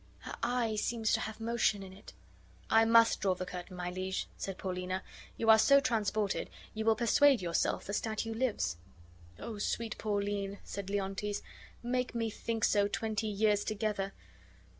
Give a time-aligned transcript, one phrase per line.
[0.21, 2.13] Her eye seems to have motion in it."
[2.71, 5.03] "I must draw the curtain, my liege," said Paulina.
[5.37, 8.77] "You are so transported, you will persuade yourself the statue lives."
[9.37, 11.43] "Oh, sweet Pauline," said Leontes,
[11.83, 14.11] "make me think so twenty years together!